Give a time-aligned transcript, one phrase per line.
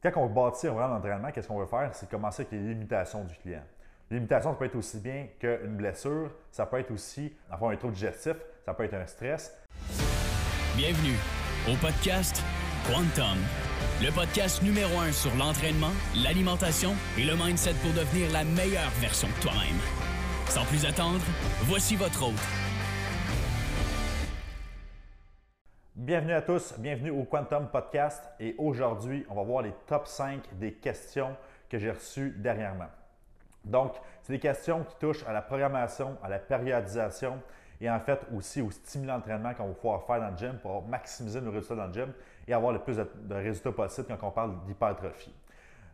[0.00, 1.90] Quand on bâtit un programme d'entraînement, qu'est-ce qu'on veut faire?
[1.92, 3.64] C'est commencer avec les limitations du client.
[4.08, 7.76] Les limitations, ça peut être aussi bien qu'une blessure, ça peut être aussi avoir un
[7.76, 9.58] trouble digestif, ça peut être un stress.
[10.76, 11.16] Bienvenue
[11.68, 12.40] au podcast
[12.86, 13.38] Quantum,
[14.00, 19.26] le podcast numéro un sur l'entraînement, l'alimentation et le mindset pour devenir la meilleure version
[19.26, 19.80] de toi-même.
[20.46, 21.24] Sans plus attendre,
[21.64, 22.38] voici votre hôte,
[26.08, 30.40] Bienvenue à tous, bienvenue au Quantum Podcast et aujourd'hui, on va voir les top 5
[30.54, 31.36] des questions
[31.68, 32.88] que j'ai reçues dernièrement.
[33.62, 33.92] Donc,
[34.22, 37.42] c'est des questions qui touchent à la programmation, à la périodisation
[37.78, 40.82] et en fait aussi au stimulant d'entraînement qu'on va pouvoir faire dans le gym pour
[40.88, 42.12] maximiser nos résultats dans le gym
[42.46, 45.34] et avoir le plus de résultats possible quand on parle d'hypertrophie.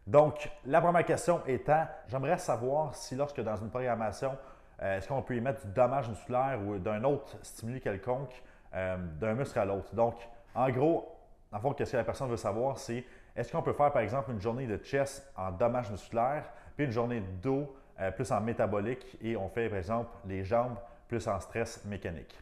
[0.06, 4.38] Donc, la première question étant, j'aimerais savoir si lorsque dans une programmation,
[4.80, 8.96] euh, est-ce qu'on peut y mettre du dommage musculaire ou d'un autre stimuli quelconque euh,
[9.20, 9.94] d'un muscle à l'autre.
[9.94, 10.14] Donc,
[10.54, 11.08] en gros,
[11.52, 13.04] en fond, qu'est-ce que la personne veut savoir, c'est
[13.36, 16.44] est-ce qu'on peut faire, par exemple, une journée de chest en dommage musculaire,
[16.76, 20.44] puis une journée de dos euh, plus en métabolique, et on fait, par exemple, les
[20.44, 20.76] jambes
[21.08, 22.36] plus en stress mécanique.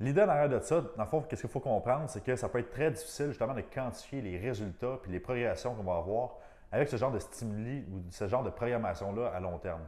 [0.00, 2.58] L'idée derrière de ça, dans le fond, qu'est-ce qu'il faut comprendre, c'est que ça peut
[2.58, 6.30] être très difficile justement de quantifier les résultats puis les progressions qu'on va avoir
[6.72, 9.82] avec ce genre de stimuli ou ce genre de programmation-là à long terme.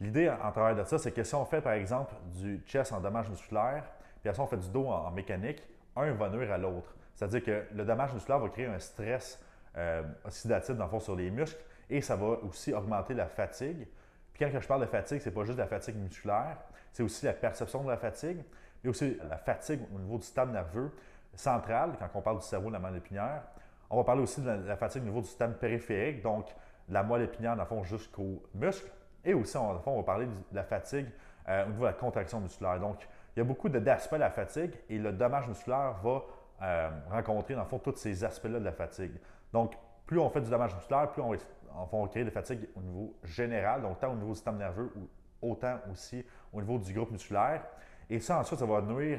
[0.00, 3.00] L'idée en travers de ça, c'est que si on fait par exemple du chest en
[3.00, 3.84] dommage musculaire,
[4.24, 5.62] puis ça, on fait du dos en, mécanique,
[5.96, 6.94] un va nuire à l'autre.
[7.14, 9.38] C'est-à-dire que le dommage musculaire va créer un stress
[9.76, 13.86] euh, oxydatif dans fond sur les muscles et ça va aussi augmenter la fatigue.
[14.32, 16.56] Puis quand je parle de fatigue, c'est pas juste la fatigue musculaire,
[16.90, 18.38] c'est aussi la perception de la fatigue,
[18.82, 20.90] mais aussi la fatigue au niveau du système nerveux
[21.34, 23.42] central, quand on parle du cerveau de la moelle épinière.
[23.90, 26.46] On va parler aussi de la, fatigue au niveau du système périphérique, donc
[26.88, 28.90] la moelle épinière, dans le fond, jusqu'aux muscles.
[29.22, 31.06] Et aussi, on, on va parler de la fatigue
[31.48, 32.80] euh, au niveau de la contraction musculaire.
[32.80, 36.22] Donc, il y a beaucoup d'aspects de la fatigue et le dommage musculaire va
[36.62, 39.12] euh, rencontrer, dans le fond, tous ces aspects-là de la fatigue.
[39.52, 43.16] Donc, plus on fait du dommage musculaire, plus on va, créer des fatigues au niveau
[43.24, 47.10] général, donc tant au niveau du système nerveux, ou autant aussi au niveau du groupe
[47.10, 47.62] musculaire.
[48.08, 49.18] Et ça, ensuite, ça va nuire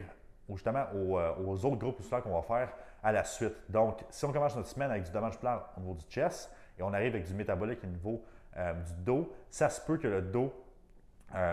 [0.50, 2.70] justement euh, aux, autres groupes musculaires qu'on va faire
[3.04, 3.56] à la suite.
[3.68, 6.50] Donc, si on commence notre semaine avec du dommage musculaire au niveau du chest
[6.80, 8.24] et on arrive avec du métabolique au niveau
[8.56, 10.54] euh, du dos, ça se peut que le dos,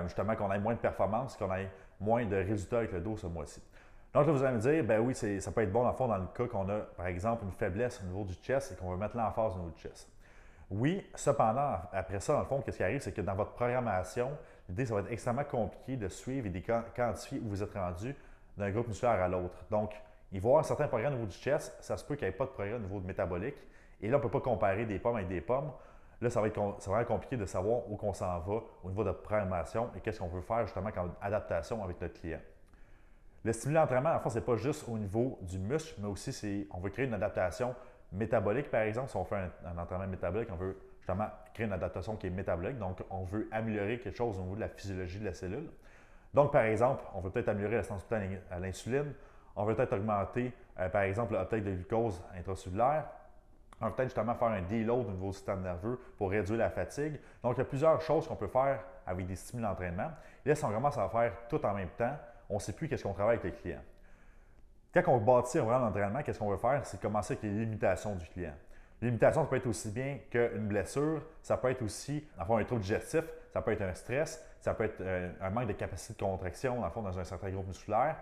[0.05, 1.69] justement, qu'on ait moins de performance, qu'on ait
[2.03, 3.63] moins de résultats avec le dos ce mois-ci.
[4.13, 6.07] Donc là, vous allez me dire, ben oui, ça peut être bon dans le fond
[6.07, 8.91] dans le cas qu'on a, par exemple, une faiblesse au niveau du chest et qu'on
[8.91, 10.09] veut mettre l'emphase au niveau du chest.
[10.71, 14.31] Oui, cependant, après ça, dans le fond, qu'est-ce qui arrive, c'est que dans votre programmation,
[14.69, 16.61] l'idée, ça va être extrêmement compliqué de suivre et de
[16.95, 18.15] quantifier où vous êtes rendu
[18.57, 19.65] d'un groupe musculaire à l'autre.
[19.71, 19.95] Donc,
[20.31, 22.35] il va y avoir certains progrès au niveau du chest, ça se peut qu'il n'y
[22.35, 23.57] ait pas de progrès au niveau de métabolique.
[24.01, 25.71] Et là, on ne peut pas comparer des pommes avec des pommes.
[26.23, 29.91] Là, ça va être compliqué de savoir où qu'on s'en va au niveau de programmation
[29.97, 32.39] et qu'est-ce qu'on veut faire justement comme adaptation avec notre client.
[33.45, 36.69] Le stimulant d'entraînement, en fait, ce n'est pas juste au niveau du muscle, mais aussi
[36.71, 37.75] on veut créer une adaptation
[38.13, 39.11] métabolique, par exemple.
[39.11, 42.79] Si on fait un, entraînement métabolique, on veut justement créer une adaptation qui est métabolique.
[42.79, 45.69] Donc, on veut améliorer quelque chose au niveau de la physiologie de la cellule.
[46.33, 49.13] Donc, par exemple, on veut peut-être améliorer la sensibilité à l'insuline.
[49.57, 53.07] On veut peut-être augmenter, euh, par exemple, l'uptake de glucose intracellulaire.
[53.83, 57.19] Va peut-être justement faire un deload au niveau du système nerveux pour réduire la fatigue.
[57.43, 60.11] Donc, il y a plusieurs choses qu'on peut faire avec des stimuli d'entraînement.
[60.45, 62.17] Là, si on commence à faire tout en même temps,
[62.49, 63.83] on ne sait plus qu'est-ce qu'on travaille avec les clients.
[64.95, 66.85] Quand on bâtit un programme d'entraînement, qu'est-ce qu'on veut faire?
[66.85, 68.55] C'est commencer avec les limitations du client.
[69.01, 72.83] Les limitations, ça peut être aussi bien qu'une blessure, ça peut être aussi, un trouble
[72.83, 76.19] digestif, ça peut être un stress, ça peut être euh, un manque de capacité de
[76.19, 78.17] contraction, dans, fond, dans un certain groupe musculaire.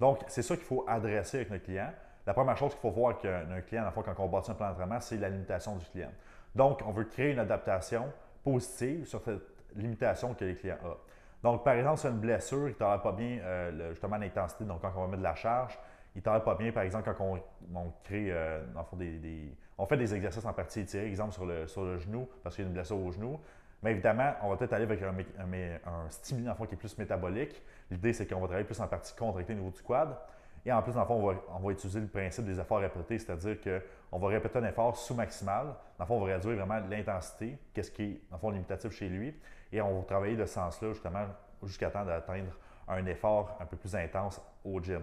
[0.00, 1.92] Donc, c'est ça qu'il faut adresser avec notre client.
[2.26, 5.00] La première chose qu'il faut voir qu'un client, fois, quand on bâtit un plan d'entraînement,
[5.00, 6.12] c'est la limitation du client.
[6.54, 8.10] Donc, on veut créer une adaptation
[8.42, 9.42] positive sur cette
[9.76, 10.96] limitation que les clients ont.
[11.42, 14.92] Donc, par exemple, c'est une blessure qui ne pas bien euh, justement l'intensité, donc quand
[14.96, 15.78] on va mettre de la charge,
[16.16, 17.38] il ne pas bien, par exemple, quand
[17.74, 18.62] on, crée, euh,
[18.94, 22.54] des, on fait des exercices en partie étirée, exemple sur le, sur le genou, parce
[22.54, 23.38] qu'il y a une blessure au genou.
[23.82, 27.60] Mais évidemment, on va peut-être aller avec un, un, un stimulant qui est plus métabolique.
[27.90, 30.16] L'idée, c'est qu'on va travailler plus en partie contractée au niveau du quad.
[30.66, 33.58] Et en plus, dans le fond, on va, utiliser le principe des efforts répétés, c'est-à-dire
[33.60, 35.66] qu'on va répéter un effort sous-maximal.
[35.98, 39.34] Dans le fond, on va réduire vraiment l'intensité, qu'est-ce qui est, fond, limitatif chez lui.
[39.70, 41.26] Et on va travailler de ce sens-là, justement,
[41.62, 42.52] jusqu'à temps d'atteindre
[42.88, 45.02] un effort un peu plus intense au gym.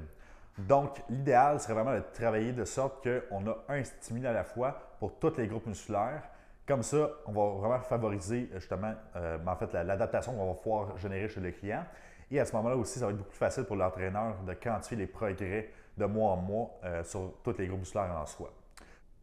[0.58, 4.76] Donc, l'idéal serait vraiment de travailler de sorte qu'on a un stimuli à la fois
[5.00, 6.24] pour tous les groupes musculaires.
[6.68, 11.28] Comme ça, on va vraiment favoriser justement, euh, en fait, l'adaptation qu'on va pouvoir générer
[11.28, 11.84] chez le client.
[12.32, 14.98] Et à ce moment-là aussi, ça va être beaucoup plus facile pour l'entraîneur de quantifier
[14.98, 18.54] les progrès de mois en mois euh, sur tous les groupes musculaires en soi.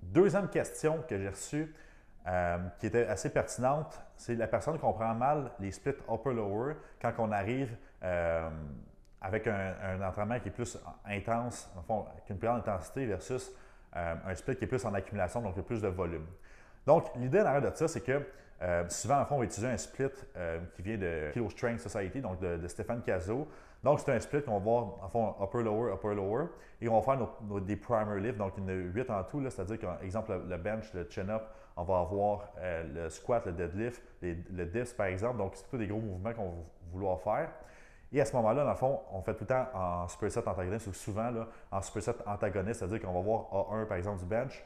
[0.01, 1.75] Deuxième question que j'ai reçue,
[2.27, 7.33] euh, qui était assez pertinente, c'est la personne comprend mal les splits upper-lower quand on
[7.33, 8.51] arrive euh,
[9.23, 13.51] avec un, entraînement qui est plus intense, en fond, avec une plus grande intensité versus
[13.95, 16.27] un split qui est plus en accumulation, donc il y a plus de volume.
[16.89, 18.23] Donc, l'idée derrière de ça, c'est que
[18.63, 20.07] euh, souvent, en fond, on va utiliser un split
[20.39, 23.47] euh, qui vient de Kilo Strength Society, donc de, Stéphane Cazot.
[23.85, 26.47] Donc, c'est un split qu'on va voir, en fond, upper, lower, upper, lower.
[26.81, 27.29] Et on va faire
[27.61, 28.39] des primer lifts.
[28.39, 29.43] Donc, a 8 en tout.
[29.51, 31.43] C'est-à-dire qu'en exemple, le, bench, le chin-up,
[31.77, 35.37] on va avoir euh, le squat, le deadlift, le dips, par exemple.
[35.37, 36.57] Donc, c'est tous des gros mouvements qu'on va
[36.91, 37.51] vouloir faire.
[38.13, 40.87] Et à ce moment-là, dans le fond, on fait tout le temps en superset antagoniste
[40.87, 41.31] ou souvent
[41.71, 44.65] en superset antagoniste, c'est-à-dire qu'on va voir A1 par exemple du bench,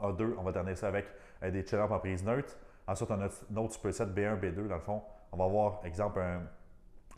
[0.00, 1.06] A2, on va terminer ça avec
[1.50, 2.56] des chin-ups en prise neutre.
[2.86, 5.02] Ensuite, on a un autre superset B1, B2, dans le fond.
[5.32, 6.42] On va voir, exemple, un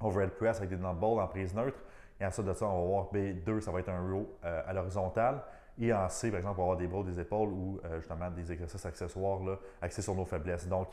[0.00, 1.78] overhead press avec des dumbbells en prise neutre.
[2.20, 4.72] Et ensuite de ça, on va voir B2, ça va être un row euh, à
[4.72, 5.42] l'horizontale.
[5.80, 8.30] Et en C, par exemple, on va avoir des bras, des épaules ou euh, justement
[8.30, 10.68] des exercices accessoires là, axés sur nos faiblesses.
[10.68, 10.88] Donc,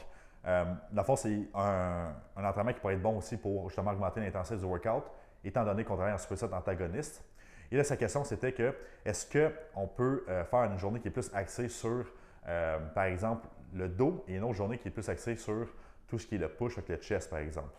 [0.48, 4.58] euh, le fond, c'est un, entraînement qui pourrait être bon aussi pour justement augmenter l'intensité
[4.58, 5.04] du workout,
[5.44, 7.24] étant donné qu'on travaille en superset antagoniste.
[7.72, 8.74] Et là, sa question, c'était que
[9.06, 12.06] est-ce qu'on peut faire une journée qui est plus axée sur,
[12.44, 15.68] par exemple, le dos et une autre journée qui est plus axée sur
[16.08, 17.70] tout ce qui est le push avec le chest, par exemple.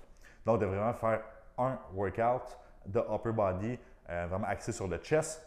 [0.46, 1.20] Donc, de vraiment faire
[1.58, 3.78] un workout de upper body
[4.10, 5.46] euh, vraiment axé sur le chest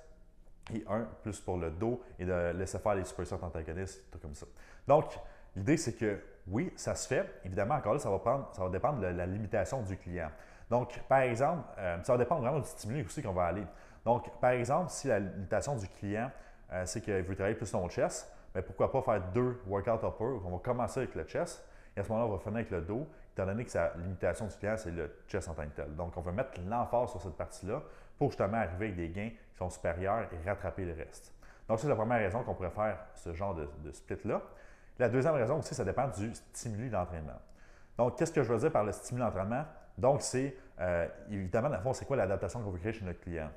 [0.74, 4.34] et un plus pour le dos et de laisser faire les supersets antagonistes, tout comme
[4.34, 4.46] ça.
[4.88, 5.20] Donc,
[5.56, 7.42] l'idée, c'est que oui, ça se fait.
[7.44, 10.30] Évidemment, encore là, ça va, prendre, ça va dépendre de la limitation du client.
[10.70, 13.66] Donc, par exemple, euh, ça va dépendre vraiment du stimuli aussi qu'on va aller.
[14.06, 16.32] Donc, par exemple, si la limitation du client,
[16.72, 20.40] euh, c'est qu'il veut travailler plus son chest, mais pourquoi pas faire deux workouts upper?
[20.46, 21.64] On va commencer avec le chest
[21.96, 24.48] et à ce moment-là, on va finir avec le dos, étant donné que sa limitation
[24.48, 25.96] du client, c'est le chest en tant que tel.
[25.96, 27.82] Donc, on va mettre l'emphase sur cette partie-là
[28.18, 31.34] pour justement arriver avec des gains qui sont supérieurs et rattraper le reste.
[31.68, 34.42] Donc, c'est la première raison qu'on pourrait faire ce genre de, split-là.
[35.00, 37.40] La deuxième raison aussi, ça dépend du stimuli d'entraînement.
[37.98, 39.66] Donc, qu'est-ce que je veux dire par le stimuli d'entraînement?
[39.98, 43.50] Donc, c'est euh, évidemment, dans fond, c'est quoi l'adaptation qu'on veut créer chez notre client?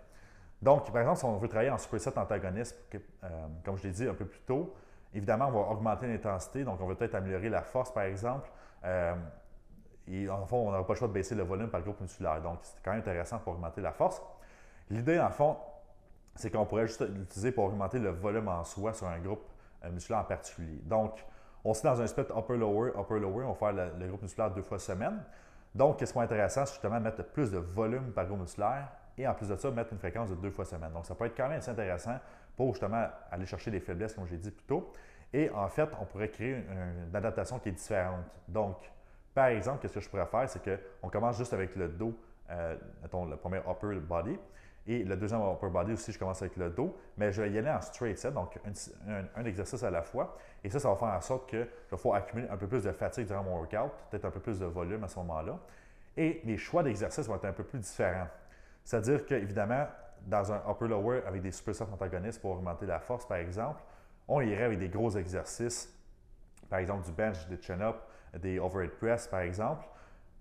[0.62, 3.28] Donc, par exemple, si on veut travailler en superset antagoniste, euh,
[3.64, 4.74] comme je l'ai dit un peu plus tôt,
[5.14, 8.50] Évidemment, on va augmenter l'intensité, donc on va peut-être améliorer la force, par exemple.
[8.84, 9.14] Euh,
[10.06, 12.40] et en fond, on n'aura pas le choix de baisser le volume par groupe musculaire.
[12.40, 14.22] Donc, c'est quand même intéressant pour augmenter la force.
[14.90, 15.56] L'idée, en fond,
[16.34, 19.44] c'est qu'on pourrait juste l'utiliser pour augmenter le volume en soi sur un groupe
[19.84, 20.80] euh, musculaire en particulier.
[20.84, 21.24] Donc,
[21.64, 24.78] on se dans un split upper-lower, upper-lower, on va faire le, groupe musculaire deux fois
[24.78, 25.22] semaine.
[25.74, 28.88] Donc, qu'est-ce qui est intéressant, c'est justement mettre plus de volume par groupe musculaire
[29.18, 30.92] et en plus de ça, mettre une fréquence de deux fois semaine.
[30.92, 32.18] Donc, ça peut être quand même assez intéressant
[32.58, 34.90] pour justement aller chercher des faiblesses, comme j'ai dit plus tôt.
[35.32, 38.24] Et en fait, on pourrait créer une, adaptation qui est différente.
[38.48, 38.76] Donc,
[39.32, 40.60] par exemple, qu'est-ce que je pourrais faire, c'est
[41.00, 42.18] qu'on commence juste avec le dos,
[42.50, 44.36] euh, mettons le premier upper body,
[44.88, 47.58] et le deuxième upper body aussi, je commence avec le dos, mais je vais y
[47.58, 48.58] aller en straight set, donc
[49.36, 50.36] un, exercice à la fois.
[50.64, 52.90] Et ça, ça va faire en sorte que je vais accumuler un peu plus de
[52.90, 55.60] fatigue durant mon workout, peut-être un peu plus de volume à ce moment-là.
[56.16, 58.26] Et mes choix d'exercices vont être un peu plus différents.
[58.82, 59.86] C'est-à-dire qu'évidemment,
[60.28, 63.80] dans un upper-lower avec des supersets antagonistes pour augmenter la force, par exemple,
[64.28, 65.92] on irait avec des gros exercices,
[66.68, 67.96] par exemple du bench, des chin-up,
[68.38, 69.86] des overhead press, par exemple.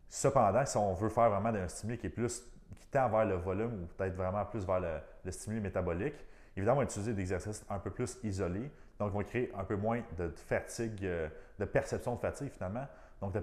[0.09, 2.43] Cependant, si on veut faire vraiment un stimuli qui est plus
[2.75, 6.15] qui tend vers le volume ou peut-être vraiment plus vers le, stimuli métabolique,
[6.55, 8.69] évidemment, on va utiliser des exercices un peu plus isolés.
[8.99, 11.29] Donc, on va créer un peu moins de fatigue, euh,
[11.59, 12.87] de perception de fatigue finalement.
[13.21, 13.41] Donc, la,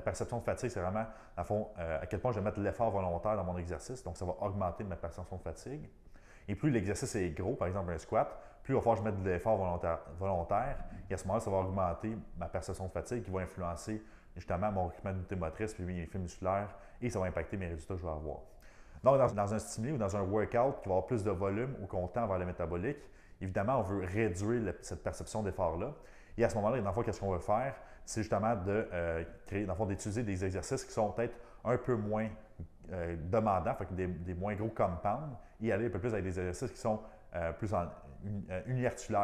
[0.00, 1.04] perception de fatigue, c'est vraiment,
[1.38, 4.02] euh, à quel point je vais mettre l'effort volontaire dans mon exercice.
[4.02, 5.86] Donc, ça va augmenter ma perception de fatigue.
[6.48, 8.28] Et plus l'exercice est gros, par exemple un squat,
[8.62, 9.56] plus il va falloir que je mette de l'effort
[10.18, 10.76] volontaire,
[11.10, 14.02] Et à ce moment-là, ça va augmenter ma perception de fatigue qui va influencer
[14.34, 16.68] justement mon recrutement d'unité motrice puis mes effets musculaires
[17.00, 18.38] et ça va impacter mes résultats que je vais avoir.
[19.02, 21.86] Donc, dans, un stimuli ou dans un workout qui va avoir plus de volume ou
[21.86, 22.98] qu'on tend vers le métabolique,
[23.40, 25.92] évidemment, on veut réduire cette perception d'effort-là.
[26.36, 27.74] Et à ce moment-là, dans le fond, qu'est-ce qu'on veut faire?
[28.04, 32.28] C'est justement de euh, créer, d'utiliser des exercices qui sont peut-être un peu moins
[32.92, 36.78] euh, demandants, des, moins gros compounds, et aller un peu plus avec des exercices qui
[36.78, 37.00] sont
[37.34, 37.84] euh, plus en,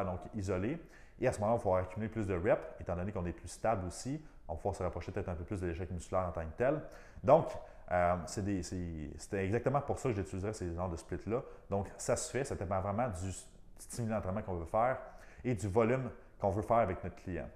[0.04, 0.78] donc isolés.
[1.20, 3.48] Et à ce moment-là, il va accumuler plus de reps, étant donné qu'on est plus
[3.48, 4.22] stable aussi.
[4.46, 6.56] On va pouvoir se rapprocher peut-être un peu plus de l'échec musculaire en tant que
[6.56, 6.80] tel.
[7.24, 7.48] Donc,
[8.26, 11.42] c'est exactement pour ça que j'utiliserai ces genres de splits-là.
[11.68, 13.32] Donc, ça se fait, ça dépend vraiment du
[13.78, 14.98] stimulant d'entraînement qu'on veut faire
[15.44, 16.08] et du volume
[16.40, 17.48] qu'on veut faire avec notre client.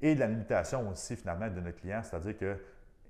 [0.00, 2.58] Et de la limitation aussi, finalement, de notre client, c'est-à-dire que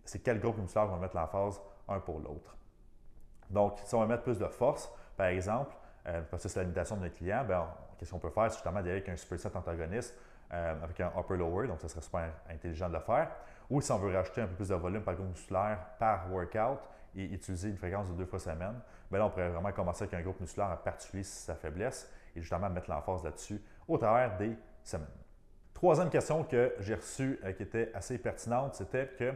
[0.04, 2.56] c'est quel groupe musculaire qu'on va mettre l'emphase un pour l'autre.
[3.50, 5.74] Donc, si on va mettre plus de force, par exemple,
[6.06, 7.66] euh, parce que c'est la limitation de notre client, ben,
[7.98, 8.50] qu'est-ce qu'on peut faire?
[8.50, 10.14] C'est justement d'aller avec un superset antagoniste
[10.52, 13.28] euh, avec un upper-lower, donc ça serait super intelligent de le faire.
[13.68, 16.80] Ou si on veut rajouter un peu plus de volume par groupe musculaire par workout
[17.14, 18.80] et utiliser une fréquence de deux fois semaine,
[19.10, 22.40] bien là, on pourrait vraiment commencer avec un groupe musculaire à particulier sa faiblesse et
[22.40, 24.56] justement mettre l'emphase là-dessus au travers des
[24.88, 25.06] semaines.
[25.74, 29.32] Troisième question que j'ai reçue euh, qui était assez pertinente, c'était que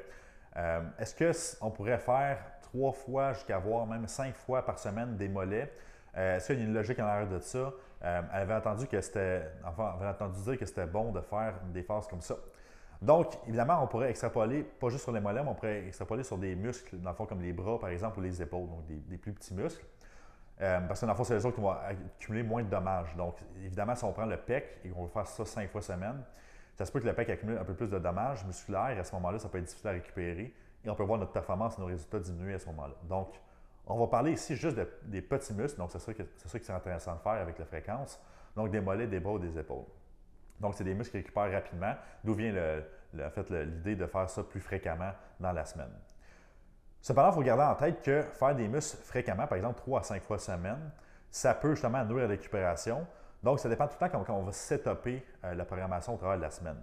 [0.56, 5.28] euh, est-ce qu'on pourrait faire trois fois jusqu'à voir même cinq fois par semaine des
[5.28, 5.72] mollets?
[6.16, 7.72] Euh, est-ce qu'il y a une logique en arrière de ça?
[8.04, 9.42] elle avait entendu que c'était.
[9.64, 12.34] Enfin, avait entendu dire que c'était bon de faire des phases comme ça.
[13.02, 16.38] Donc, évidemment, on pourrait extrapoler, pas juste sur les mollets, mais on pourrait extrapoler sur
[16.38, 19.18] des muscles, dans le fond, comme les bras, par exemple, ou les épaules, donc des,
[19.18, 19.84] plus petits muscles.
[20.58, 23.14] Parce que dans le fond, c'est les autres qui vont accumuler moins de dommages.
[23.16, 26.22] Donc, évidemment, si on prend le pec et qu'on veut faire ça cinq fois semaine,
[26.76, 28.90] ça se peut que le pec accumule un peu plus de dommages musculaires.
[28.90, 30.54] Et à ce moment-là, ça peut être difficile à récupérer.
[30.84, 32.94] Et on peut voir notre performance et nos résultats diminuer à ce moment-là.
[33.08, 33.28] Donc,
[33.86, 35.78] on va parler ici juste des petits muscles.
[35.78, 38.20] Donc, c'est ça, que, ça qui est intéressant de faire avec la fréquence.
[38.54, 39.84] Donc, des mollets, des bras ou des épaules.
[40.60, 42.52] Donc, c'est des muscles qui récupèrent rapidement, d'où vient
[43.12, 45.90] l'idée de faire ça plus fréquemment dans la semaine.
[47.02, 50.02] Cependant, il faut garder en tête que faire des muscles fréquemment, par exemple 3 à
[50.04, 50.90] 5 fois semaine,
[51.32, 53.04] ça peut justement nourrir la récupération.
[53.42, 56.36] Donc, ça dépend tout le temps quand, on va setuper euh, la programmation au travers
[56.36, 56.78] de la semaine.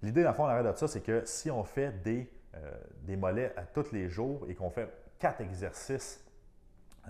[0.00, 2.72] L'idée, dans le fond, en arrière de ça, c'est que si on fait des, euh,
[3.02, 4.88] des mollets à tous les jours et qu'on fait
[5.18, 6.24] quatre exercices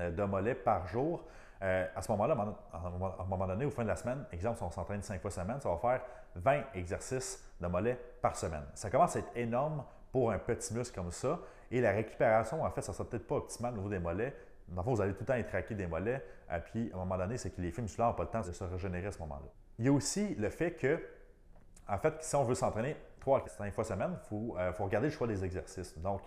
[0.00, 1.24] euh, de mollets par jour,
[1.62, 2.34] à ce moment-là,
[2.72, 5.30] à un moment donné, au fin de la semaine, exemple, si on s'entraîne cinq fois
[5.30, 6.00] semaine, ça va faire
[6.36, 8.64] 20 exercices de mollets par semaine.
[8.72, 11.38] Ça commence à être énorme pour un petit muscle comme ça.
[11.70, 14.34] Et la récupération, en fait, ça ne sera peut-être pas optimal au niveau des mollets.
[14.68, 16.24] Dans le fond, vous allez tout le temps être traqué des mollets.
[16.52, 18.40] Et puis, à un moment donné, c'est que les fibres musculaires n'ont pas le temps
[18.40, 19.46] de se régénérer à ce moment-là.
[19.78, 21.00] Il y a aussi le fait que,
[21.88, 24.84] en fait, si on veut s'entraîner trois à cinq fois semaine, il faut, euh, faut,
[24.84, 25.96] regarder le choix des exercices.
[25.98, 26.20] Donc,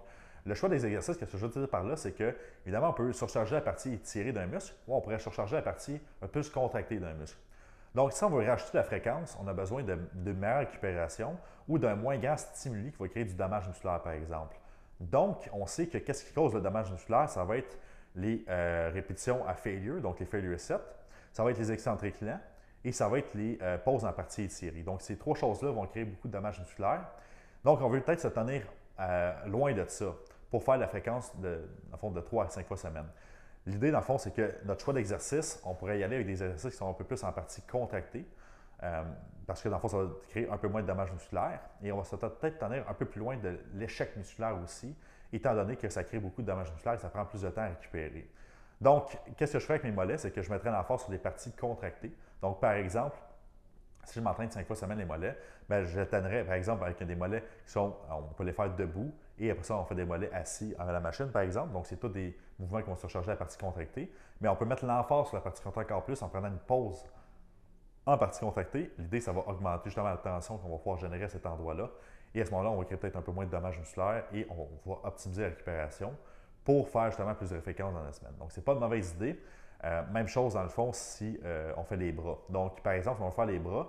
[0.46, 2.36] le choix des exercices, qu'est-ce que je veux dire par là, c'est que,
[2.66, 6.02] évidemment, on peut surcharger la partie étirée d'un muscle, ou on pourrait surcharger la partie
[6.22, 7.40] un peu contractée d'un muscle.
[7.96, 11.78] Donc, si on veut rajouter la fréquence, on a besoin de, de meilleure récupération ou
[11.78, 14.58] d'un moins grand stimuli qui va créer du dommage musculaire, par exemple.
[15.04, 17.30] Donc, on sait que qu'est-ce qui cause le dommage musculaire?
[17.30, 17.78] Ça va être
[18.16, 20.76] les euh, répétitions à failure, donc les failure sets,
[21.32, 22.40] ça va être les excentriques lents
[22.86, 24.84] et ça va être les euh, pauses en partie étirée.
[24.84, 27.06] Donc, ces trois choses-là vont créer beaucoup de dommages musculaires.
[27.64, 28.62] Donc, on veut peut-être se tenir
[29.00, 30.14] euh, loin de ça
[30.52, 31.60] pour faire la fréquence de,
[31.98, 33.08] fond, de 3 à 5 fois semaine.
[33.66, 36.44] L'idée, dans le fond, c'est que notre choix d'exercice, on pourrait y aller avec des
[36.44, 38.26] exercices qui sont un peu plus en partie contractés,
[39.46, 41.60] parce que dans le fond, ça va créer un peu moins de dommages musculaires.
[41.82, 44.96] Et on va peut-être tenir un peu plus loin de l'échec musculaire aussi,
[45.32, 47.62] étant donné que ça crée beaucoup de dommages musculaires et ça prend plus de temps
[47.62, 48.30] à récupérer.
[48.80, 50.18] Donc, qu'est-ce que je ferais avec mes mollets?
[50.18, 52.14] C'est que je mettrais l'emphase sur des parties contractées.
[52.42, 53.18] Donc, par exemple,
[54.04, 55.38] si je m'entraîne cinq fois semaine les mollets,
[55.70, 59.14] bien, je tannerais, par exemple, avec des mollets qui sont, on peut les faire debout,
[59.40, 61.72] et après ça, on fait des mollets assis à la machine, par exemple.
[61.72, 64.12] Donc, c'est tous des mouvements qui vont surcharger la partie contractée.
[64.42, 67.06] Mais on peut mettre l'emphase sur la partie contractée encore plus en prenant une pause
[68.06, 68.92] en partie contractée.
[68.98, 71.90] L'idée, ça va augmenter justement la tension qu'on va pouvoir générer à cet endroit-là.
[72.36, 74.48] Et à ce moment-là, on va créer peut-être un peu moins de dommages musculaires et
[74.50, 76.14] on va optimiser la récupération
[76.64, 78.34] pour faire justement plus de fréquence dans la semaine.
[78.40, 79.40] Donc, ce n'est pas une mauvaise idée.
[79.84, 82.38] Euh, même chose dans le fond si euh, on fait les bras.
[82.50, 83.88] Donc, par exemple, on va faire les bras.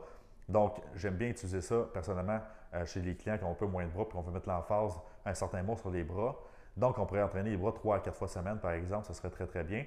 [0.49, 2.41] Donc, j'aime bien utiliser ça personnellement
[2.75, 4.49] euh, chez les clients qui ont un peu moins de bras puis qu'on veut mettre
[4.49, 6.37] l'emphase un certain mot sur les bras.
[6.77, 9.31] Donc, on pourrait entraîner les bras trois à quatre fois semaine, par exemple, ce serait
[9.31, 9.85] très, très bien.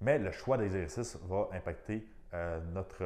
[0.00, 2.04] Mais le choix d'exercice va impacter
[2.72, 3.04] notre,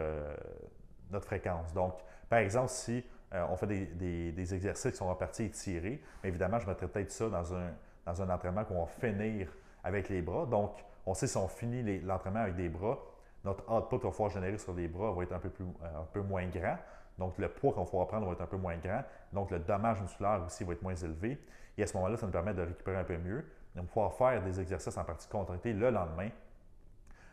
[1.10, 1.72] notre fréquence.
[1.74, 1.94] Donc,
[2.28, 3.04] par exemple, si
[3.34, 6.02] euh, on fait des, exercices qui sont en partie étirés.
[6.24, 7.72] Évidemment, je mettrais peut-être ça dans un,
[8.06, 9.48] dans un entraînement qu'on va finir
[9.84, 10.46] avec les bras.
[10.46, 10.72] Donc,
[11.04, 12.98] on sait si on finit l'entraînement avec des bras,
[13.44, 16.00] notre output qu'on va pouvoir générer sur les bras va être un peu, plus, euh,
[16.00, 16.78] un peu moins grand.
[17.18, 19.02] Donc, le poids qu'on va prendre va être un peu moins grand.
[19.32, 21.38] Donc, le dommage musculaire aussi va être moins élevé.
[21.76, 23.44] Et à ce moment-là, ça nous permet de récupérer un peu mieux.
[23.74, 26.30] Donc, pouvoir faire des exercices en partie contractés le lendemain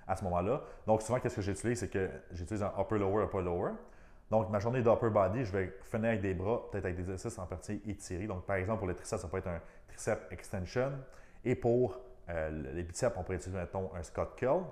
[0.07, 0.61] à ce moment-là.
[0.87, 1.79] Donc, souvent, qu'est-ce que j'utilise?
[1.79, 3.71] C'est que j'utilise un upper-lower, upper-lower.
[4.31, 7.37] Donc, ma journée d'upper body, je vais finir avec des bras, peut-être avec des exercices
[7.37, 8.27] en partie étirés.
[8.27, 10.91] Donc, par exemple, pour le triceps, ça peut être un triceps extension.
[11.43, 14.63] Et pour euh, les biceps, on pourrait utiliser, mettons, un Scott curl.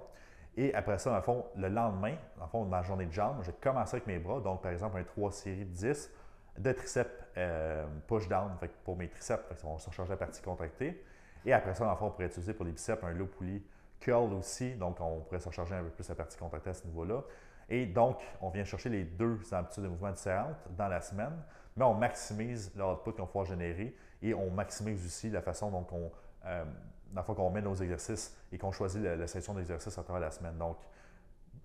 [0.55, 3.37] Et après ça, dans le fond, le lendemain, dans le fond, ma journée de jambes,
[3.41, 4.39] je vais commencer avec mes bras.
[4.39, 6.11] Donc, par exemple, un 3 séries de 10
[6.59, 8.51] de triceps euh, push-down
[8.83, 11.03] pour mes triceps, fait on va surcharger la partie contractée.
[11.45, 13.61] Et après ça, dans le fond, on pourrait utiliser pour les biceps un low pulley
[14.03, 14.75] curl aussi.
[14.75, 17.21] Donc, on pourrait surcharger un peu plus la partie contractée à ce niveau-là.
[17.69, 21.33] Et donc, on vient chercher les deux habitudes de mouvement différentes dans la semaine,
[21.77, 26.11] mais on maximise l'output qu'on va générer et on maximise aussi la façon dont on,
[26.45, 26.65] euh,
[27.13, 30.31] la fois qu'on met nos exercices et qu'on choisit la, section d'exercice à travers la
[30.31, 30.57] semaine.
[30.57, 30.77] Donc,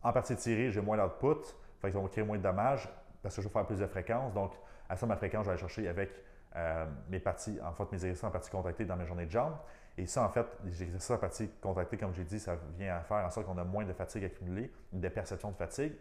[0.03, 1.45] en partie tirée, j'ai moins d'output,
[1.81, 2.89] fait que créer moins de dommages
[3.23, 4.33] parce que je vais faire plus de fréquences.
[4.33, 4.53] Donc,
[4.89, 6.11] à ça, ma fréquence, je vais aller chercher avec
[6.57, 9.57] euh, mes parties, en fait, mes exercices en partie contractés dans mes journées de jambes.
[9.99, 13.01] Et ça, en fait, les exercices en partie contractés, comme j'ai dit, ça vient à
[13.01, 15.93] faire en sorte qu'on a moins de fatigue accumulée, des perceptions de fatigue.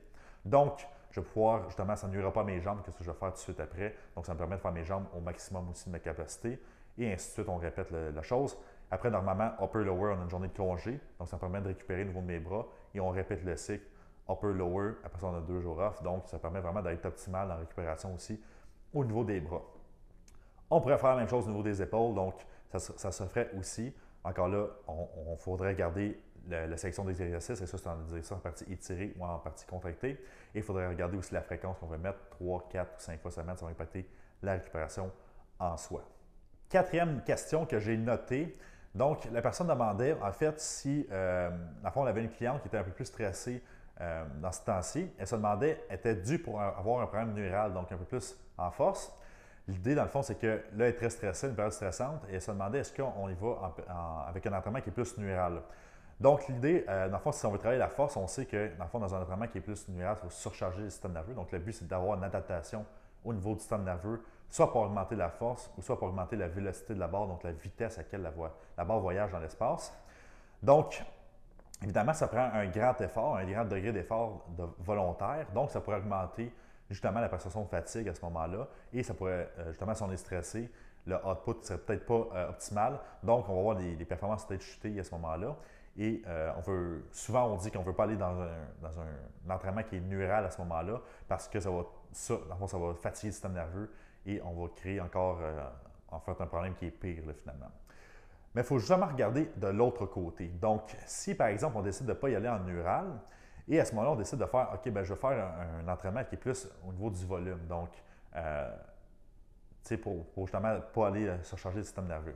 [0.45, 3.17] Donc, je vais pouvoir, justement, ça nuira pas à mes jambes, qu'est-ce que je vais
[3.17, 3.95] faire tout de suite après.
[4.15, 6.61] Donc, ça me permet de faire mes jambes au maximum aussi de ma capacité.
[6.99, 8.55] Et ainsi de suite, on répète la chose.
[8.91, 10.99] Après, normalement, upper-lower, on a une journée de congé.
[11.17, 12.67] Donc, ça me permet de récupérer le niveau de mes bras.
[12.93, 13.85] Et on répète le cycle
[14.29, 14.93] upper-lower.
[15.03, 16.03] Après ça, on a deux jours off.
[16.03, 18.39] Donc, ça permet vraiment d'être optimal en récupération aussi
[18.93, 19.63] au niveau des bras.
[20.69, 22.13] On pourrait faire la même chose au niveau des épaules.
[22.13, 22.35] Donc,
[22.71, 23.93] ça, se ferait aussi.
[24.24, 26.19] Encore là, on, faudrait garder
[26.50, 29.65] la, sélection des exercices, et ça, c'est en ça en partie étirée ou en partie
[29.65, 30.12] contractée.
[30.53, 33.31] Et il faudrait regarder aussi la fréquence qu'on va mettre 3, 4 ou 5 fois
[33.31, 33.57] semaine.
[33.57, 34.07] Ça va impacter
[34.41, 35.12] la récupération
[35.59, 36.03] en soi.
[36.69, 38.55] Quatrième question que j'ai notée.
[38.93, 41.50] Donc, la personne demandait, en fait, si, euh,
[41.83, 43.63] à fond, on avait une cliente qui était un peu plus stressée
[44.01, 45.09] euh, dans ce temps-ci.
[45.17, 48.71] Elle se demandait, était due pour avoir un problème neural, donc un peu plus en
[48.71, 49.13] force?
[49.67, 52.36] L'idée, dans le fond, c'est que là, elle est très stressée, une période stressante, et
[52.36, 53.74] elle se demandait est-ce qu'on y va
[54.27, 55.62] avec un entraînement qui est plus neural.
[56.19, 58.75] Donc, l'idée, euh, dans le fond, si on veut travailler la force, on sait que,
[58.77, 61.12] dans le fond, dans un entraînement qui est plus neural, il faut surcharger le système
[61.12, 61.33] nerveux.
[61.33, 62.86] Donc, le but, c'est d'avoir une adaptation
[63.25, 66.47] au niveau du système nerveux, soit pour augmenter la force ou soit pour augmenter la
[66.47, 68.31] vélocité de la barre, donc la vitesse à laquelle la,
[68.77, 69.93] la barre voyage dans l'espace.
[70.63, 71.03] Donc,
[71.83, 74.45] évidemment, ça prend un grand effort, un grand degré d'effort
[74.79, 75.45] volontaire.
[75.53, 76.51] Donc, ça pourrait augmenter
[76.89, 78.67] justement la perception de fatigue à ce moment-là.
[78.94, 80.70] Et ça pourrait, euh, justement, si on est stressé,
[81.06, 83.00] le output ne serait peut-être pas euh, optimal.
[83.24, 85.56] Donc, on va avoir des, performances peut-être chuter à ce moment-là.
[85.98, 89.84] Et euh, on veut, souvent, on dit qu'on ne veut pas aller dans un, entraînement
[89.84, 92.36] qui est neural à ce moment-là parce que ça va, ça,
[92.67, 93.89] ça va fatiguer le système nerveux
[94.25, 95.39] et on va créer encore
[96.12, 97.72] en fait un problème qui est pire finalement.
[98.53, 100.48] Mais il faut justement regarder de l'autre côté.
[100.48, 103.06] Donc, si par exemple on décide de ne pas y aller en neural,
[103.67, 106.24] et à ce moment-là, on décide de faire, OK, ben, je vais faire un, entraînement
[106.24, 107.65] qui est plus au niveau du volume.
[107.67, 107.89] Donc,
[108.36, 108.71] euh,
[109.83, 112.36] tu sais, pour, justement ne pas aller euh, surcharger le système nerveux.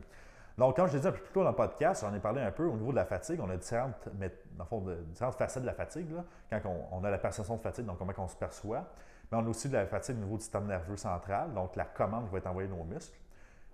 [0.57, 2.41] Donc, comme je l'ai dit un peu plus tôt dans le podcast, j'en ai parlé
[2.41, 3.39] un peu au niveau de la fatigue.
[3.41, 4.09] On a différentes,
[4.57, 6.07] dans fond, différentes facettes de la fatigue.
[6.49, 6.61] quand
[6.91, 8.85] on, a la perception de fatigue, donc comment on se perçoit.
[9.31, 11.85] Mais on a aussi de la fatigue au niveau du système nerveux central, donc la
[11.85, 13.17] commande qui va être envoyée à nos muscles.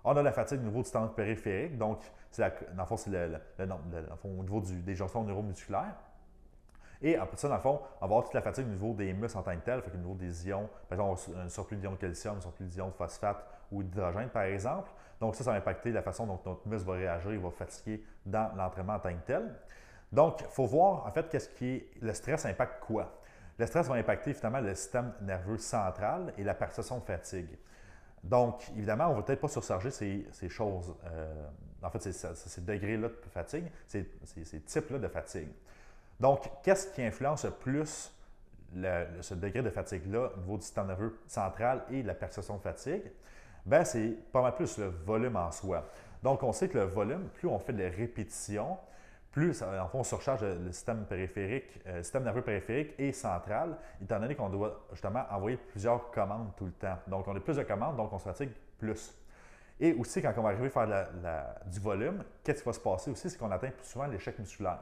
[0.04, 2.00] On a la fatigue au niveau du système périphérique, donc
[2.38, 2.46] dans
[2.78, 3.40] le fond, c'est le,
[4.22, 5.96] au niveau des jonctions neuromusculaires.
[7.00, 9.12] Et après ça, dans le fond, on va avoir toute la fatigue au niveau des
[9.12, 11.96] muscles en tant que tel, au niveau des ions, par exemple, un surplus d'ions de
[11.96, 14.90] calcium, un surplus d'ions de phosphate ou d'hydrogène, par exemple.
[15.20, 18.04] Donc, ça, ça va impacter la façon dont notre muscle va réagir, il va fatiguer
[18.26, 19.54] dans l'entraînement en tant que tel.
[20.10, 21.90] Donc, il faut voir, en fait, qu'est-ce qui est.
[22.00, 23.12] Le stress impacte quoi?
[23.58, 27.58] Le stress va impacter finalement le système nerveux central et la perception de fatigue.
[28.24, 30.94] Donc, évidemment, on ne va peut-être pas surcharger ces, choses.
[31.04, 31.46] Euh,
[31.82, 35.48] en fait, ces degrés-là de fatigue, ces types-là de fatigue.
[36.20, 38.12] Donc, qu'est-ce qui influence le plus
[39.20, 43.02] ce degré de fatigue-là au niveau du système nerveux central et la perception de fatigue?
[43.64, 45.84] Bien, c'est pas mal plus le volume en soi.
[46.22, 48.78] Donc, on sait que le volume, plus on fait de répétitions,
[49.30, 54.18] plus, en fait, on surcharge le système périphérique, euh, système nerveux périphérique et central, étant
[54.18, 56.98] donné qu'on doit justement envoyer plusieurs commandes tout le temps.
[57.06, 59.14] Donc, on a plus de commandes, donc on se fatigue plus.
[59.78, 61.06] Et aussi, quand on va arriver à faire
[61.66, 64.80] du volume, qu'est-ce qui va se passer aussi, c'est qu'on atteint plus souvent l'échec musculaire.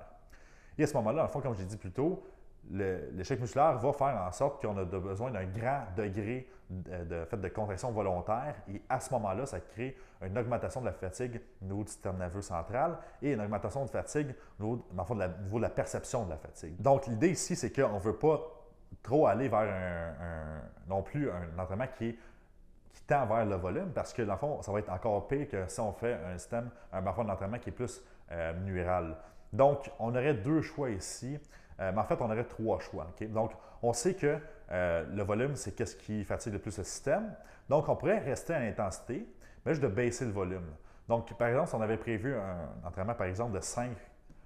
[0.78, 2.22] Et à ce moment-là, en fond, comme je l'ai dit plus tôt,
[2.70, 7.48] l'échec musculaire va faire en sorte qu'on a besoin d'un grand degré de, fait, de
[7.48, 8.56] contraction volontaire.
[8.68, 12.16] Et à ce moment-là, ça crée une augmentation de la fatigue au niveau du système
[12.16, 16.80] nerveux central et une augmentation de fatigue au niveau, de, la, perception de la fatigue.
[16.80, 18.40] Donc, l'idée ici, c'est qu'on ne veut pas
[19.02, 22.16] trop aller vers un, non plus un entraînement qui
[23.06, 25.64] tend vers le volume parce que, dans le fond, ça va être encore pire que
[25.68, 29.12] si on fait un système, un d'entraînement qui est plus euh.
[29.52, 31.38] Donc, on aurait deux choix ici,
[31.80, 33.06] euh, mais en fait, on aurait trois choix.
[33.28, 34.38] Donc, on sait que
[34.70, 37.34] euh, le volume, c'est qu'est-ce qui fatigue le plus le système.
[37.68, 39.26] Donc, on pourrait rester à l'intensité,
[39.64, 40.66] mais juste de baisser le volume.
[41.08, 43.90] Donc, par exemple, si on avait prévu un entraînement, par exemple, de 5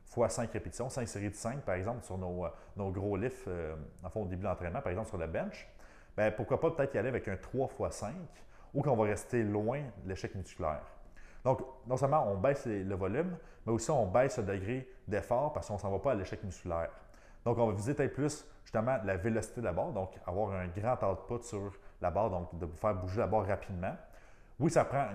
[0.05, 3.49] fois 5 répétitions, 5 séries de 5, par exemple, sur nos, euh, gros lifts,
[4.03, 5.69] en fond, au début de l'entraînement, par exemple, sur la bench,
[6.17, 8.15] bien, pourquoi pas peut-être y aller avec un 3 fois 5
[8.75, 10.83] ou qu'on va rester loin de l'échec musculaire.
[11.45, 15.69] Donc, non seulement on baisse le volume, mais aussi on baisse le degré d'effort parce
[15.69, 16.91] qu'on ne s'en va pas à l'échec musculaire.
[17.45, 20.69] Donc, on va viser peut-être plus justement la vélocité de la barre, donc avoir un
[20.69, 23.97] grand output sur la barre, donc de faire bouger la barre rapidement.
[24.59, 25.07] Oui, ça prend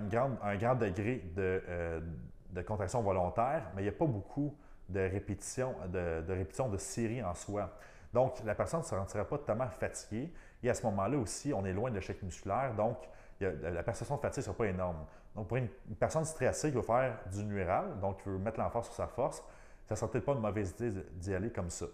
[0.43, 2.01] un grand degré euh,
[2.49, 4.55] de, contraction volontaire, mais il n'y a pas beaucoup
[4.89, 7.69] de répétitions de, de, de série en soi.
[8.11, 10.31] Donc, la personne ne se sentira pas totalement fatiguée.
[10.63, 12.97] Et à ce moment-là aussi, on est loin de l'échec musculaire, donc
[13.39, 15.05] la perception de fatigue ne sera pas énorme.
[15.35, 15.67] Donc, pour une,
[15.99, 19.43] personne stressée qui veut faire du nuéral, donc qui veut mettre l'emphase sur sa force,
[19.85, 21.85] ça ne serait peut-être pas une mauvaise idée d'y aller comme ça.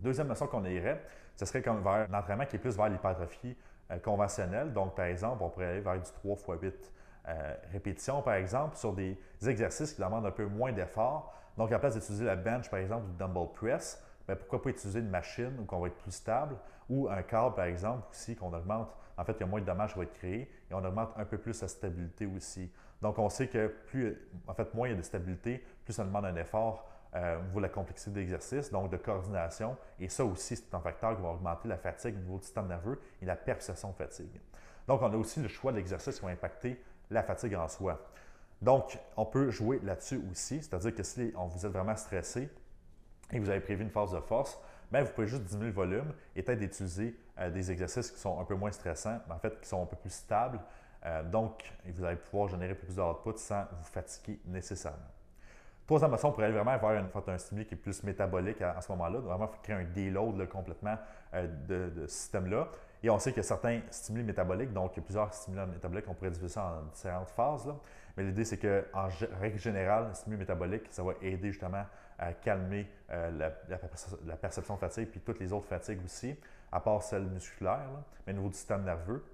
[0.00, 1.02] Deuxième notion qu'on irait,
[1.36, 3.56] ce serait comme vers l'entraînement qui est plus vers l'hypertrophie
[3.90, 4.72] euh, conventionnelle.
[4.72, 6.92] Donc, par exemple, on pourrait aller vers du 3 x 8
[7.72, 11.32] répétitions, par exemple, sur des exercices qui demandent un peu moins d'effort.
[11.56, 14.70] Donc, à la place d'utiliser la bench, par exemple, du dumbbell press, bien, pourquoi pas
[14.70, 16.56] utiliser une machine où on va être plus stable
[16.88, 19.66] ou un câble, par exemple, aussi, qu'on augmente en fait, il y a moins de
[19.66, 22.70] dommages qui vont être créés et on augmente un peu plus sa stabilité aussi.
[23.02, 26.04] Donc, on sait que plus, en fait, moins il y a de stabilité, plus ça
[26.04, 29.76] demande un effort euh, au niveau de la complexité de l'exercice, donc de coordination.
[30.00, 32.66] Et ça aussi, c'est un facteur qui va augmenter la fatigue au niveau du système
[32.66, 34.40] nerveux et la perception de fatigue.
[34.88, 38.00] Donc, on a aussi le choix de l'exercice qui va impacter la fatigue en soi.
[38.60, 42.48] Donc, on peut jouer là-dessus aussi, c'est-à-dire que si on, vous êtes vraiment stressé,
[43.32, 44.58] et vous avez prévu une phase de force,
[44.94, 48.40] bien, vous pouvez juste diminuer le volume et peut-être d'utiliser euh, des exercices qui sont
[48.40, 50.60] un peu moins stressants, mais en fait qui sont un peu plus stables.
[51.04, 54.98] Euh, donc, vous allez pouvoir générer plus de output sans vous fatiguer nécessairement.
[55.86, 58.80] Troisième façon, on pourrait aller vraiment vers une, un stimuli qui est plus métabolique à,
[58.80, 60.96] ce moment-là, vraiment créer un déload complètement
[61.34, 62.68] euh, de, ce système-là.
[63.02, 65.60] Et on sait qu'il y a certains stimuli métaboliques, donc il y a plusieurs stimuli
[65.70, 67.68] métaboliques, on pourrait diviser ça en différentes phases.
[68.16, 71.84] Mais l'idée, c'est qu'en règle générale, le stimuli métabolique, ça va aider justement
[72.18, 73.50] à calmer euh,
[74.26, 76.36] la, perception de fatigue, puis toutes les autres fatigues aussi,
[76.70, 77.88] à part celle musculaire,
[78.26, 79.24] mais au niveau du système nerveux.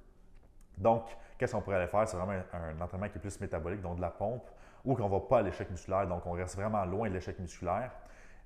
[0.77, 1.05] Donc,
[1.39, 2.09] qu'est-ce qu'on pourrait aller faire?
[2.09, 4.49] C'est vraiment un, entraînement qui est plus métabolique, donc de la pompe,
[4.85, 7.39] ou qu'on ne va pas à l'échec musculaire, donc on reste vraiment loin de l'échec
[7.39, 7.93] musculaire.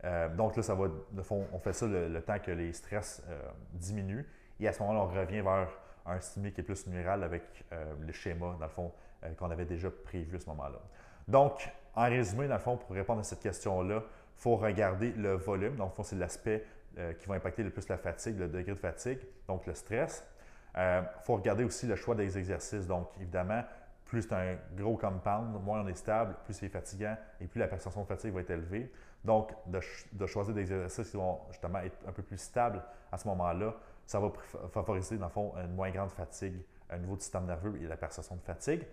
[0.03, 0.89] Euh, donc là, ça va,
[1.23, 3.41] fond, on fait ça le, temps que les stress euh,
[3.73, 4.27] diminuent.
[4.61, 5.69] Et à ce moment-là, on revient vers
[6.07, 7.65] un stimuli qui est plus numéral avec
[8.01, 8.93] le schéma, dans le fond,
[9.39, 10.79] qu'on avait déjà prévu à ce moment-là.
[11.27, 14.03] Donc, en résumé, dans le fond, pour répondre à cette question-là,
[14.37, 15.77] il faut regarder le volume.
[15.77, 16.65] Donc, c'est l'aspect
[17.19, 19.19] qui va impacter le plus la fatigue, le degré de fatigue,
[19.49, 20.25] donc le stress.
[20.77, 22.87] Il faut regarder aussi le choix des exercices.
[22.87, 23.63] Donc, évidemment,
[24.05, 27.69] plus c'est un gros compound, moins on est stable, plus c'est fatigant et plus la
[27.69, 28.91] perception de fatigue va être élevée.
[29.25, 33.27] Donc, de, choisir des exercices qui vont justement être un peu plus stables à ce
[33.29, 33.75] moment-là,
[34.07, 34.31] ça va
[34.71, 36.61] favoriser, dans le fond, une moins grande fatigue
[36.93, 38.87] au niveau du système nerveux et la perception de fatigue.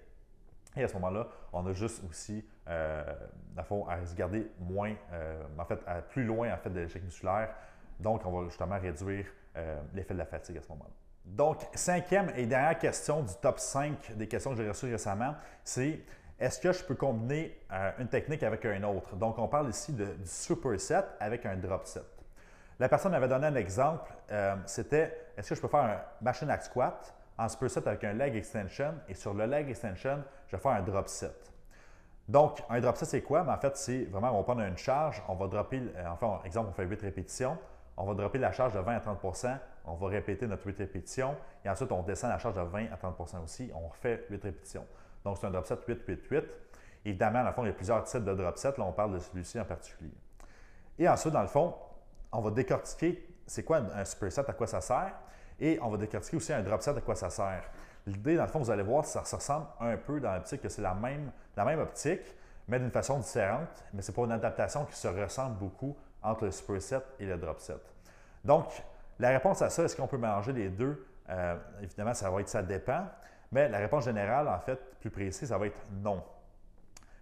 [0.76, 3.04] Et à ce moment-là, on a juste aussi, euh,
[3.58, 7.50] à se garder moins, euh, en fait, à plus loin en fait, de l'échec musculaire.
[8.00, 9.26] Donc, on va justement réduire
[9.58, 10.92] euh, l'effet de la fatigue à ce moment-là.
[11.26, 16.00] Donc, cinquième et dernière question du top 5 des questions que j'ai reçues récemment, c'est
[16.40, 17.56] est-ce que je peux combiner
[18.00, 19.16] une technique avec une autre?
[19.16, 22.04] Donc, on parle ici de, du superset avec un drop set.
[22.80, 24.12] La personne m'avait donné un exemple,
[24.66, 28.36] c'était est-ce que je peux faire un machine hack squat en superset avec un leg
[28.36, 31.52] extension et sur le leg extension, je vais faire un drop set.
[32.28, 33.44] Donc, un drop set, c'est quoi?
[33.44, 36.40] Ben, en fait, c'est vraiment, on va prendre une charge, on va dropper, euh, enfin,
[36.46, 37.58] exemple, on fait 8 répétitions,
[37.98, 41.36] on va dropper la charge de 20 à 30% on va répéter notre 8 répétitions
[41.66, 44.86] et ensuite on descend la charge de 20 à 30% aussi, on refait 8 répétitions.
[45.24, 46.44] Donc c'est un drop set 8, 8, 8.
[47.06, 49.14] Évidemment, dans le fond, il y a plusieurs types de drop set, là on parle
[49.14, 50.14] de celui-ci en particulier.
[51.00, 51.74] Et ensuite, dans le fond,
[52.32, 55.14] on va décortiquer c'est quoi un superset, à quoi ça sert,
[55.62, 57.64] et on va décortiquer aussi un drop set, à quoi ça sert.
[58.08, 60.82] L'idée, dans le fond, vous allez voir, ça ressemble un peu dans l'optique que c'est
[60.82, 62.36] la même, la même optique,
[62.68, 66.52] mais d'une façon différente, mais c'est pas une adaptation qui se ressemble beaucoup entre le
[66.52, 67.82] superset et le drop set.
[68.44, 68.84] Donc,
[69.20, 71.06] la réponse à ça, est-ce qu'on peut mélanger les deux?
[71.30, 73.06] Euh, évidemment, ça va être ça dépend.
[73.52, 76.24] Mais la réponse générale, en fait, plus précise, ça va être non.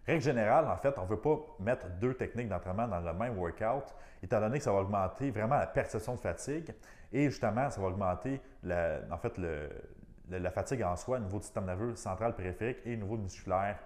[0.09, 3.37] Règle générale, en fait, on ne veut pas mettre deux techniques d'entraînement dans le même
[3.37, 3.93] workout,
[4.23, 6.73] étant donné que ça va augmenter vraiment la perception de fatigue
[7.13, 9.39] et justement, ça va augmenter la, en fait
[10.31, 13.77] la fatigue en soi au niveau du système nerveux central périphérique et au niveau musculaire.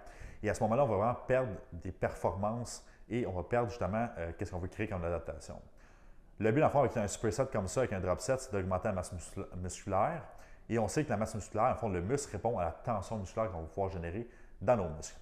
[0.42, 4.08] Et à ce moment-là, on va vraiment perdre des performances et on va perdre justement
[4.16, 5.60] euh, qu'est-ce qu'on veut créer comme adaptation.
[6.38, 8.94] Le but, fond, avec un superset comme ça, avec un drop set, c'est d'augmenter la
[8.94, 9.12] masse
[9.56, 10.22] musculaire.
[10.70, 13.18] Et on sait que la masse musculaire, en fond, le muscle répond à la tension
[13.18, 14.26] musculaire qu'on va pouvoir générer
[14.62, 15.20] dans nos muscles.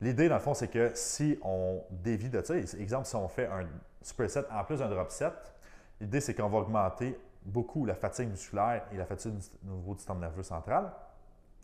[0.00, 3.46] L'idée, dans le fond, c'est que si on dévie de ça, exemple, si on fait
[3.46, 3.66] un
[4.00, 5.34] superset en plus d'un drop set,
[6.00, 9.32] l'idée, c'est qu'on va augmenter beaucoup la fatigue musculaire et la fatigue
[9.66, 10.92] au niveau du système nerveux central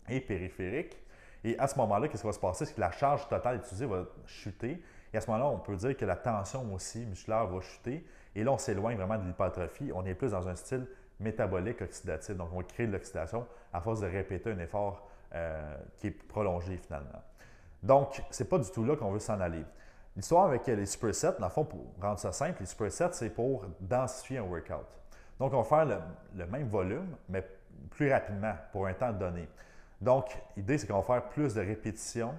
[0.09, 0.97] et périphérique.
[1.43, 2.65] Et à ce moment-là, qu'est-ce qui va se passer?
[2.65, 4.81] C'est que la charge totale utilisée va chuter.
[5.13, 8.05] Et à ce moment-là, on peut dire que la tension aussi musculaire va chuter.
[8.35, 9.91] Et là, on s'éloigne vraiment de l'hypertrophie.
[9.93, 10.87] On est plus dans un style
[11.19, 12.35] métabolique oxydatif.
[12.35, 16.27] Donc, on va créer de l'oxydation à force de répéter un effort euh, qui est
[16.27, 17.21] prolongé finalement.
[17.85, 19.63] Donc, ce n'est pas du tout là qu'on veut s'en aller.
[20.15, 23.63] L'histoire avec les supersets, dans le fond, pour rendre ça simple, les supersets, c'est pour
[23.79, 24.87] densifier un workout.
[25.39, 26.01] Donc, on va faire
[26.33, 27.47] le, même volume, mais
[27.91, 29.47] plus rapidement pour un temps donné.
[30.01, 32.33] Donc, l'idée, c'est qu'on va faire plus de répétitions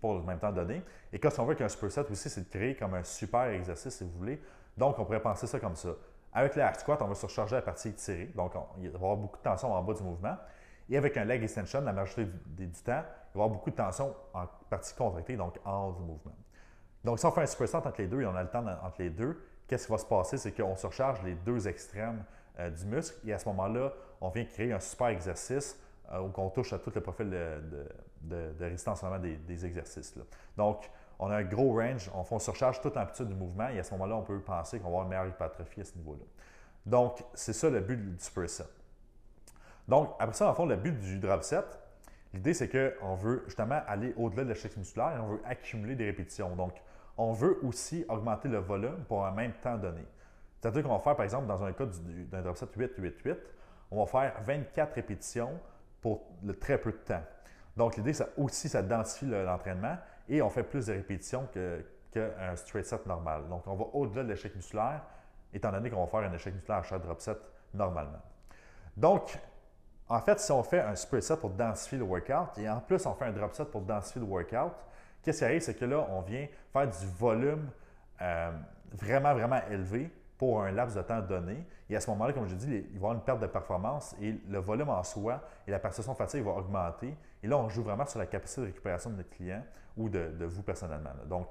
[0.00, 0.82] pour le même temps donné.
[1.12, 4.04] Et qu'est-ce qu'on veut qu'un superset aussi, c'est de créer comme un super exercice, si
[4.04, 4.40] vous voulez,
[4.76, 5.90] donc, on pourrait penser ça comme ça.
[6.32, 9.16] Avec le hack squat, on va surcharger la partie étirée, donc il va y avoir
[9.16, 10.36] beaucoup de tension en bas du mouvement.
[10.92, 13.74] Et avec un leg extension, la majorité du, temps, il va y avoir beaucoup de
[13.76, 16.36] tension en partie contractée, donc haut du mouvement.
[17.02, 19.00] Donc, si on fait un superset entre les deux et on a le temps entre
[19.00, 20.36] les deux, qu'est-ce qui va se passer?
[20.36, 22.22] C'est qu'on surcharge les deux extrêmes
[22.58, 25.80] euh, du muscle et à ce moment-là, on vient créer un super exercice
[26.12, 30.14] euh, où on touche à tout le profil de, résistance des, des exercices.
[30.58, 33.92] Donc, on a un gros range, on, surcharge toute l'amplitude du mouvement et à ce
[33.92, 36.24] moment-là, on peut penser qu'on va avoir une meilleure hypertrophie à ce niveau-là.
[36.84, 38.64] Donc, c'est ça le but du superset.
[39.88, 41.64] Donc, après ça, en fond, le but du drop set,
[42.32, 46.06] l'idée, c'est qu'on veut justement aller au-delà de l'échec musculaire et on veut accumuler des
[46.06, 46.54] répétitions.
[46.56, 46.80] Donc,
[47.16, 50.06] on veut aussi augmenter le volume pour un même temps donné.
[50.60, 51.86] C'est-à-dire qu'on va faire, par exemple, dans un cas
[52.30, 53.36] d'un drop set 8-8-8,
[53.90, 55.60] on va faire 24 répétitions
[56.00, 57.22] pour le très peu de temps.
[57.76, 59.96] Donc, l'idée, c'est aussi, ça densifie l'entraînement
[60.28, 61.48] et on fait plus de répétitions
[62.12, 63.48] qu'un straight set normal.
[63.48, 65.02] Donc, on va au-delà de l'échec musculaire,
[65.52, 67.38] étant donné qu'on va faire un échec musculaire à chaque drop set
[67.74, 68.22] normalement.
[68.96, 69.38] Donc,
[70.12, 73.04] en fait, si on fait un straight set pour densifier le workout, et en plus
[73.06, 74.74] on fait un drop set pour densifier le workout,
[75.22, 77.70] qu'est-ce qui arrive, c'est que là, on vient faire du volume
[78.20, 78.50] euh,
[78.92, 81.64] vraiment, vraiment élevé pour un laps de temps donné.
[81.88, 84.14] Et à ce moment-là, comme je dis, il va y avoir une perte de performance
[84.20, 87.16] et le volume en soi et la perception de fatigue va augmenter.
[87.42, 89.62] Et là, on joue vraiment sur la capacité de récupération de notre client
[89.96, 91.10] ou de, vous personnellement.
[91.26, 91.48] Donc,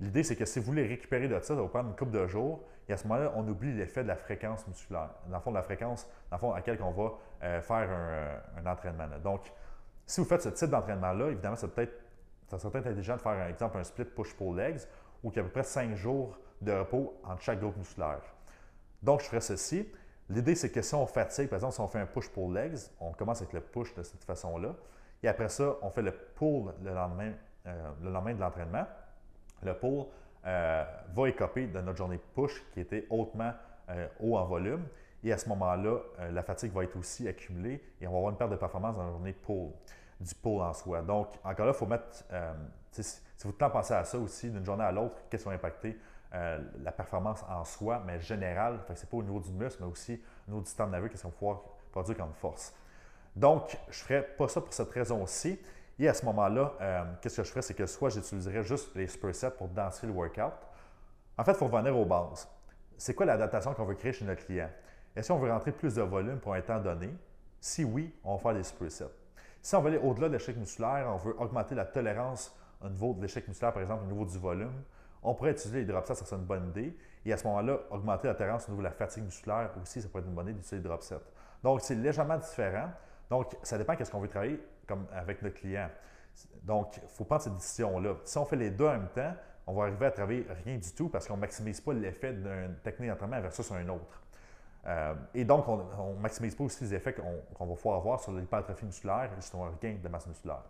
[0.00, 2.26] l'idée, c'est que si vous voulez récupérer de ça, ça va prendre une couple de
[2.26, 2.64] jours.
[2.88, 5.10] Et à ce moment-là, on oublie l'effet de la fréquence musculaire.
[5.28, 7.12] Dans le fond, de la fréquence dans le fond, à laquelle on va
[7.44, 7.88] euh, faire
[8.56, 9.06] un, entraînement.
[9.22, 9.52] Donc,
[10.06, 12.00] si vous faites ce type d'entraînement-là, évidemment, ça peut être
[12.58, 14.80] serait peut-être intelligent de faire, un exemple, un split push-pull legs
[15.22, 18.22] où il y a à peu près 5 jours de repos entre chaque groupe musculaire.
[19.02, 19.88] Donc, je ferai ceci.
[20.28, 23.12] L'idée, c'est que si on fatigue, par exemple, si on fait un push-pull legs, on
[23.12, 24.74] commence avec le push de cette façon-là.
[25.22, 27.32] Et après ça, on fait le pull le lendemain,
[27.66, 28.86] euh, le lendemain de l'entraînement.
[29.62, 30.04] Le pull
[30.46, 33.52] euh, va écoper de notre journée push qui était hautement
[33.88, 34.84] euh, haut en volume.
[35.22, 35.98] Et à ce moment-là,
[36.32, 39.04] la fatigue va être aussi accumulée et on va avoir une perte de performance dans
[39.04, 39.68] la journée pull,
[40.18, 41.02] du pull en soi.
[41.02, 42.24] Donc, encore là, il faut mettre,
[42.90, 45.98] si vous temps penser à ça aussi, d'une journée à l'autre, qu'est-ce qui va impacter
[46.32, 48.78] euh, la performance en soi, mais générale.
[48.86, 51.24] Ce n'est pas au niveau du muscle, mais aussi au niveau du système nerveux, qu'est-ce
[51.24, 52.72] qu'on va pouvoir produire comme force.
[53.34, 55.58] Donc, je ne ferai pas ça pour cette raison-ci.
[56.00, 57.60] Et à ce moment-là, euh, qu'est-ce que je ferais?
[57.60, 60.54] C'est que soit j'utiliserais juste les supersets pour danser le workout.
[61.36, 62.48] En fait, il faut revenir aux bases.
[62.96, 64.70] C'est quoi l'adaptation qu'on veut créer chez notre client?
[65.14, 67.14] Est-ce qu'on veut rentrer plus de volume pour un temps donné?
[67.60, 69.10] Si oui, on va faire des supersets.
[69.60, 73.12] Si on veut aller au-delà de l'échec musculaire, on veut augmenter la tolérance au niveau
[73.12, 74.82] de l'échec musculaire, par exemple, au niveau du volume,
[75.22, 76.96] on pourrait utiliser les drop sets, ça serait une bonne idée.
[77.26, 80.08] Et à ce moment-là, augmenter la tolérance au niveau de la fatigue musculaire aussi, ça
[80.08, 81.20] pourrait être une bonne idée d'utiliser les drop sets.
[81.62, 82.88] Donc, c'est légèrement différent.
[83.28, 84.58] Donc, ça dépend de ce qu'on veut travailler
[84.90, 85.88] comme avec notre client.
[86.62, 88.14] Donc, il faut prendre cette décision-là.
[88.24, 89.32] Si on fait les deux en même temps,
[89.66, 92.76] on va arriver à travailler rien du tout parce qu'on ne maximise pas l'effet d'une
[92.82, 94.20] technique d'entraînement versus un autre.
[94.86, 98.32] Euh, et donc, on ne maximise pas aussi les effets qu'on va pouvoir avoir sur
[98.32, 100.62] l'hypertrophie musculaire et sur un gain de masse musculaire.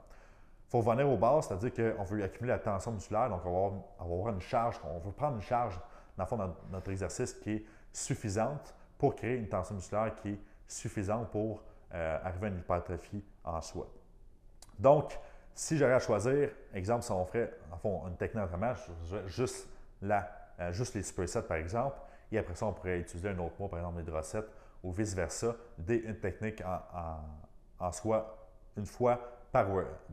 [0.67, 3.77] Il faut revenir aux bases, c'est-à-dire qu'on veut accumuler la tension musculaire, donc on va,
[4.01, 5.79] avoir, une charge, on veut prendre une charge,
[6.17, 10.31] dans le fond, dans notre exercice qui est suffisante pour créer une tension musculaire qui
[10.31, 13.87] est suffisante pour euh, arriver à une hypertrophie en soi.
[14.81, 15.19] Donc,
[15.55, 18.75] si j'aurais à choisir, exemple, si on ferait en fond, une technique d'entraînement,
[19.27, 19.69] juste,
[20.01, 21.99] la, euh, juste les supersets par exemple,
[22.33, 24.45] et après ça, on pourrait utiliser un autre mot, par exemple les drossets,
[24.83, 25.55] ou vice-versa,
[25.87, 28.37] une technique en, en soi
[28.77, 29.21] une fois
[29.53, 29.67] par,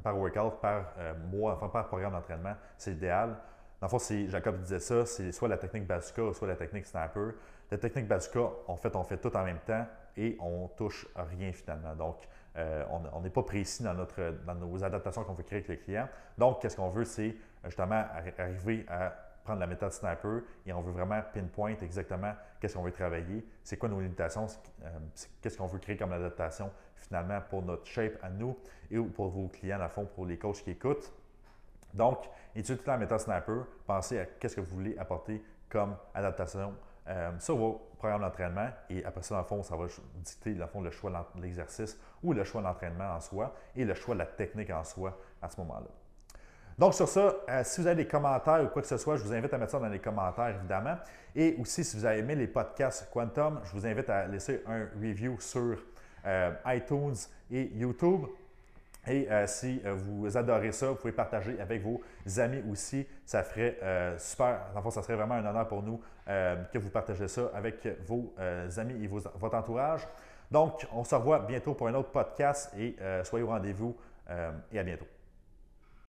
[0.03, 3.37] par workout, par euh, mois, enfin par programme d'entraînement, c'est idéal.
[3.79, 7.29] Dans le fond, Jacob disait ça, c'est soit la technique bazooka, soit la technique snapper.
[7.69, 11.51] La technique bazooka, en fait, on fait tout en même temps et on touche rien
[11.51, 11.95] finalement.
[11.95, 13.93] Donc, euh, on n'est pas précis dans,
[14.55, 16.09] nos adaptations qu'on veut créer avec le client.
[16.37, 18.03] Donc, qu'est-ce qu'on veut, c'est justement
[18.37, 22.91] arriver à prendre la méthode sniper et on veut vraiment pinpoint exactement qu'est-ce qu'on veut
[22.91, 24.47] travailler, c'est quoi nos limitations,
[24.83, 24.89] euh,
[25.41, 28.57] qu'est-ce qu'on veut créer comme adaptation finalement pour notre shape à nous
[28.91, 31.13] et pour vos clients, à fond, pour les coachs qui écoutent.
[31.93, 36.73] Donc, étudiez toute la méthode sniper, pensez à qu'est-ce que vous voulez apporter comme adaptation
[37.07, 40.65] euh, sur vos programmes d'entraînement et après ça, dans le fond, ça va dicter dans
[40.65, 43.93] le, fond, le choix de l'exercice ou le choix de l'entraînement en soi et le
[43.93, 45.87] choix de la technique en soi à ce moment-là.
[46.77, 49.23] Donc, sur ça, euh, si vous avez des commentaires ou quoi que ce soit, je
[49.23, 50.95] vous invite à mettre ça dans les commentaires, évidemment.
[51.35, 54.85] Et aussi, si vous avez aimé les podcasts Quantum, je vous invite à laisser un
[55.01, 55.77] review sur
[56.25, 57.15] euh, iTunes
[57.49, 58.25] et YouTube.
[59.07, 62.01] Et euh, si vous adorez ça, vous pouvez partager avec vos
[62.37, 63.07] amis aussi.
[63.25, 63.77] Ça ferait
[64.17, 64.59] super.
[64.75, 68.33] Enfin, ça serait vraiment un honneur pour nous que vous partagez ça avec vos
[68.77, 70.07] amis et votre entourage.
[70.51, 73.95] Donc, on se revoit bientôt pour un autre podcast et soyez au rendez-vous
[74.71, 75.16] et à bientôt.